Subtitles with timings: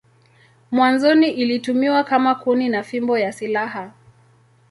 [0.71, 3.91] Mwanzoni ilitumiwa kama kuni na fimbo ya silaha.